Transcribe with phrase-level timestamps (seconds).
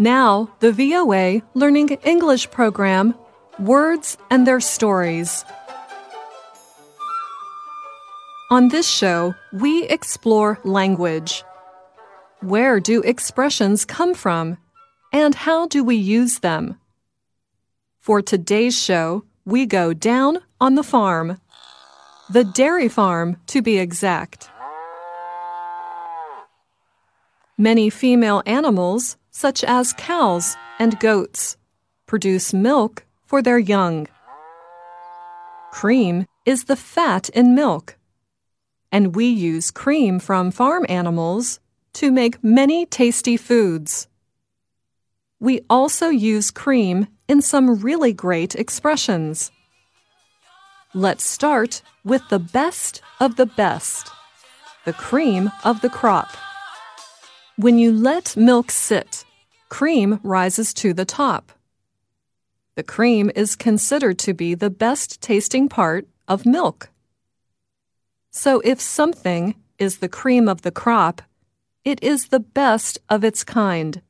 [0.00, 3.14] Now, the VOA Learning English program
[3.58, 5.44] Words and Their Stories.
[8.50, 11.44] On this show, we explore language.
[12.40, 14.56] Where do expressions come from?
[15.12, 16.80] And how do we use them?
[18.00, 21.38] For today's show, we go down on the farm.
[22.30, 24.48] The dairy farm, to be exact.
[27.58, 31.56] Many female animals, such as cows and goats,
[32.06, 34.06] produce milk for their young.
[35.72, 37.96] Cream is the fat in milk,
[38.90, 41.60] and we use cream from farm animals
[41.92, 44.08] to make many tasty foods.
[45.38, 49.50] We also use cream in some really great expressions.
[50.92, 54.10] Let's start with the best of the best
[54.86, 56.30] the cream of the crop.
[57.60, 59.26] When you let milk sit,
[59.68, 61.52] cream rises to the top.
[62.74, 66.88] The cream is considered to be the best tasting part of milk.
[68.30, 71.20] So if something is the cream of the crop,
[71.84, 74.00] it is the best of its kind.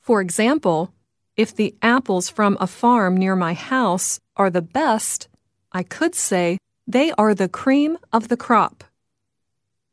[0.00, 0.94] For example,
[1.36, 5.28] if the apples from a farm near my house are the best,
[5.70, 6.56] I could say
[6.86, 8.84] they are the cream of the crop.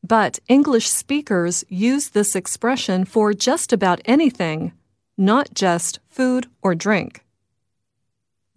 [0.03, 4.73] But English speakers use this expression for just about anything,
[5.17, 7.23] not just food or drink.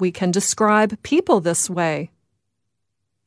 [0.00, 2.10] We can describe people this way.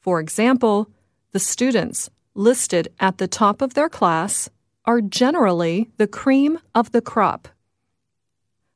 [0.01, 0.89] For example,
[1.31, 4.49] the students listed at the top of their class
[4.85, 7.47] are generally the cream of the crop.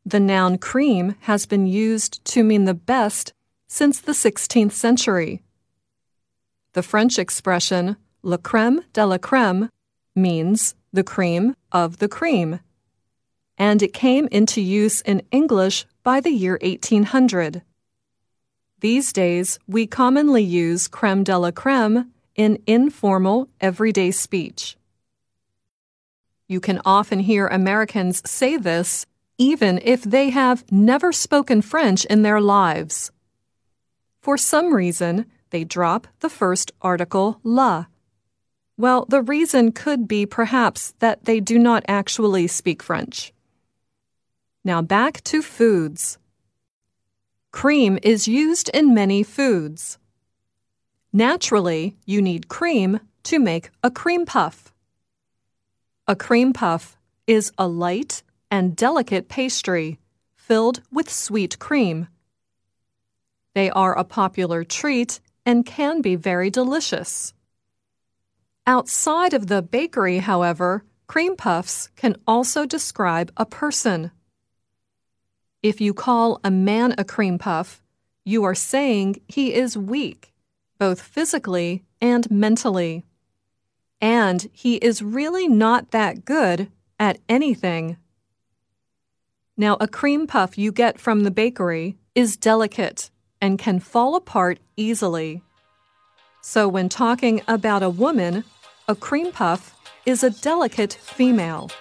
[0.05, 3.33] The noun cream has been used to mean the best
[3.67, 5.41] since the 16th century.
[6.73, 9.69] The French expression La crème de la crème
[10.15, 12.61] means the cream of the cream,
[13.57, 17.63] and it came into use in English by the year 1800.
[18.79, 24.77] These days, we commonly use crème de la crème in informal, everyday speech.
[26.47, 29.05] You can often hear Americans say this
[29.37, 33.11] even if they have never spoken French in their lives.
[34.21, 37.87] For some reason, they drop the first article la
[38.77, 43.33] well, the reason could be perhaps that they do not actually speak French.
[44.63, 46.17] Now back to foods.
[47.51, 49.99] Cream is used in many foods.
[51.11, 54.73] Naturally, you need cream to make a cream puff.
[56.07, 56.97] A cream puff
[57.27, 59.99] is a light and delicate pastry
[60.35, 62.07] filled with sweet cream.
[63.53, 67.33] They are a popular treat and can be very delicious.
[68.65, 74.11] Outside of the bakery, however, cream puffs can also describe a person.
[75.61, 77.81] If you call a man a cream puff,
[78.23, 80.33] you are saying he is weak,
[80.79, 83.03] both physically and mentally.
[83.99, 87.97] And he is really not that good at anything.
[89.57, 94.59] Now, a cream puff you get from the bakery is delicate and can fall apart
[94.77, 95.41] easily.
[96.45, 98.43] So, when talking about a woman,
[98.89, 99.73] a cream puff
[100.05, 101.71] is a delicate female.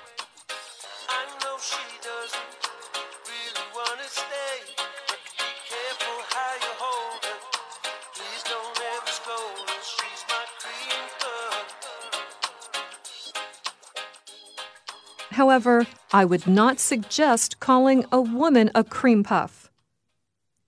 [15.33, 19.72] However, I would not suggest calling a woman a cream puff.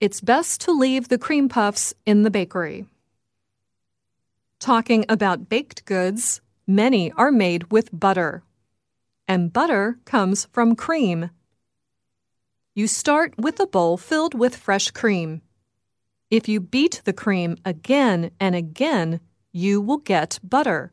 [0.01, 2.87] It's best to leave the cream puffs in the bakery.
[4.59, 8.43] Talking about baked goods, many are made with butter.
[9.27, 11.29] And butter comes from cream.
[12.73, 15.41] You start with a bowl filled with fresh cream.
[16.29, 19.19] If you beat the cream again and again,
[19.51, 20.91] you will get butter.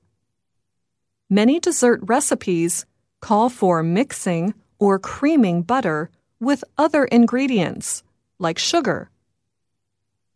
[1.30, 2.84] Many dessert recipes
[3.20, 6.10] call for mixing or creaming butter
[6.40, 8.02] with other ingredients,
[8.38, 9.11] like sugar.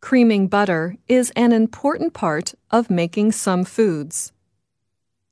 [0.07, 4.33] Creaming butter is an important part of making some foods.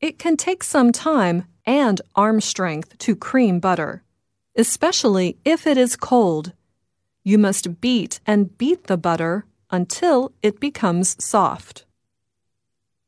[0.00, 4.02] It can take some time and arm strength to cream butter,
[4.56, 6.54] especially if it is cold.
[7.22, 11.84] You must beat and beat the butter until it becomes soft.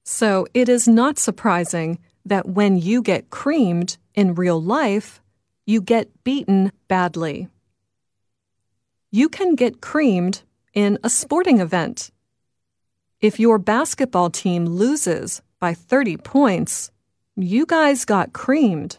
[0.05, 5.21] So it is not surprising that when you get creamed in real life,
[5.67, 7.49] you get beaten badly.
[9.11, 10.43] You can get creamed
[10.77, 12.11] in a sporting event.
[13.23, 16.91] If your basketball team loses by 30 points,
[17.35, 18.99] you guys got creamed.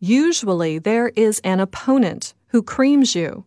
[0.00, 3.44] Usually there is an opponent who creams you.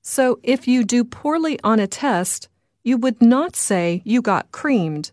[0.00, 2.48] So if you do poorly on a test,
[2.82, 5.12] you would not say you got creamed.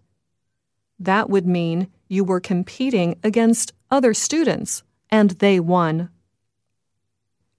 [0.98, 6.10] That would mean you were competing against other students and they won.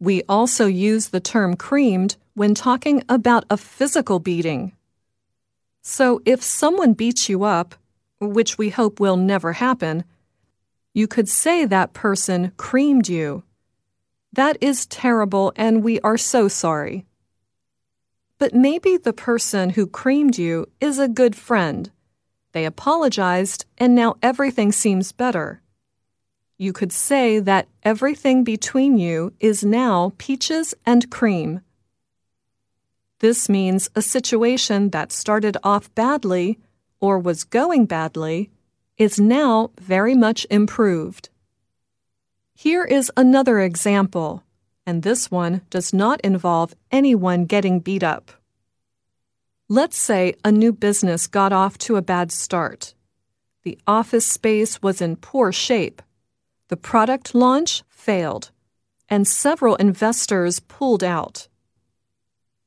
[0.02, 4.72] We also use the term creamed when talking about a physical beating.
[5.80, 7.76] So if someone beats you up,
[8.20, 10.02] which we hope will never happen,
[10.92, 13.44] you could say that person creamed you.
[14.32, 17.06] That is terrible and we are so sorry.
[18.38, 21.92] But maybe the person who creamed you is a good friend.
[22.50, 25.61] They apologized and now everything seems better
[26.62, 31.60] you could say that everything between you is now peaches and cream.
[33.18, 36.60] This means a situation that started off badly
[37.00, 38.48] or was going badly
[38.96, 41.30] is now very much improved.
[42.54, 44.44] Here is another example,
[44.86, 48.30] and this one does not involve anyone getting beat up.
[49.68, 52.94] Let's say a new business got off to a bad start.
[53.64, 56.02] The office space was in poor shape
[56.72, 58.50] the product launch failed,
[59.06, 61.46] and several investors pulled out.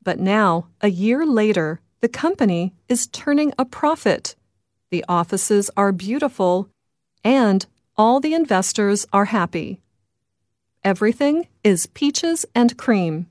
[0.03, 4.35] But now, a year later, the company is turning a profit.
[4.91, 6.69] The offices are beautiful,
[7.23, 7.65] and
[7.97, 9.81] all the investors are happy.
[10.83, 13.25] Everything is peaches and cream.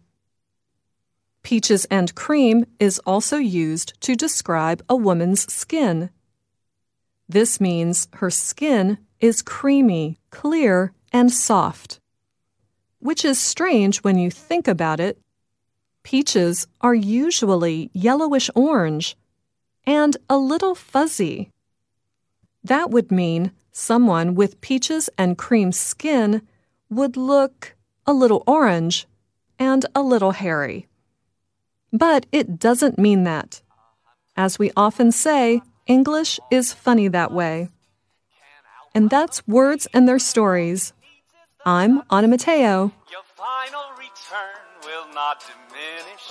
[1.44, 6.10] Peaches and cream is also used to describe a woman's skin.
[7.28, 11.98] This means her skin is creamy, clear, and soft.
[12.98, 15.18] Which is strange when you think about it.
[16.02, 19.16] Peaches are usually yellowish orange
[19.86, 21.48] and a little fuzzy.
[22.62, 26.42] That would mean someone with peaches and cream skin
[26.90, 27.74] would look
[28.06, 29.06] a little orange
[29.58, 30.86] and a little hairy.
[31.94, 33.62] But it doesn't mean that.
[34.36, 37.70] As we often say, English is funny that way.
[38.96, 40.93] And that's Words and Their Stories.
[41.67, 42.93] I'm Anna Matteo.
[43.11, 46.26] Your final return will not diminish,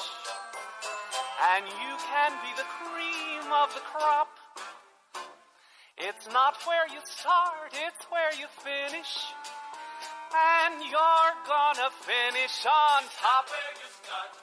[1.56, 4.30] and you can be the cream of the crop.
[5.98, 9.12] It's not where you start, it's where you finish.
[10.32, 13.50] And you're gonna finish on top.
[13.50, 14.43] Where you start.